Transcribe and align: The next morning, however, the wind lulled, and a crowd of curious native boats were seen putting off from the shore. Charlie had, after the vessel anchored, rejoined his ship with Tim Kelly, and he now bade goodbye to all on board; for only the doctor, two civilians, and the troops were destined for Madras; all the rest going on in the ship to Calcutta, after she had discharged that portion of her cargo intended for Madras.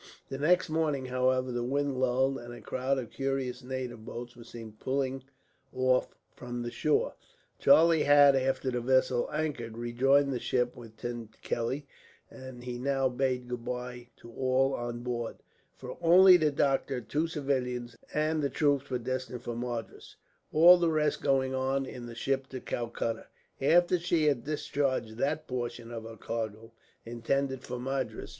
The 0.29 0.39
next 0.39 0.67
morning, 0.67 1.05
however, 1.05 1.51
the 1.51 1.63
wind 1.63 1.99
lulled, 1.99 2.39
and 2.39 2.51
a 2.55 2.59
crowd 2.59 2.97
of 2.97 3.11
curious 3.11 3.61
native 3.63 4.03
boats 4.03 4.35
were 4.35 4.43
seen 4.43 4.71
putting 4.79 5.21
off 5.71 6.15
from 6.35 6.63
the 6.63 6.71
shore. 6.71 7.13
Charlie 7.59 8.01
had, 8.01 8.35
after 8.35 8.71
the 8.71 8.81
vessel 8.81 9.29
anchored, 9.31 9.77
rejoined 9.77 10.33
his 10.33 10.41
ship 10.41 10.75
with 10.75 10.97
Tim 10.97 11.29
Kelly, 11.43 11.85
and 12.31 12.63
he 12.63 12.79
now 12.79 13.09
bade 13.09 13.47
goodbye 13.47 14.07
to 14.17 14.31
all 14.31 14.73
on 14.73 15.01
board; 15.01 15.35
for 15.77 15.95
only 16.01 16.35
the 16.35 16.49
doctor, 16.49 16.99
two 16.99 17.27
civilians, 17.27 17.95
and 18.11 18.41
the 18.41 18.49
troops 18.49 18.89
were 18.89 18.97
destined 18.97 19.43
for 19.43 19.55
Madras; 19.55 20.15
all 20.51 20.79
the 20.79 20.89
rest 20.89 21.21
going 21.21 21.53
on 21.53 21.85
in 21.85 22.07
the 22.07 22.15
ship 22.15 22.47
to 22.47 22.59
Calcutta, 22.59 23.27
after 23.61 23.99
she 23.99 24.25
had 24.25 24.45
discharged 24.45 25.17
that 25.19 25.47
portion 25.47 25.91
of 25.91 26.05
her 26.05 26.17
cargo 26.17 26.71
intended 27.05 27.61
for 27.61 27.77
Madras. 27.77 28.29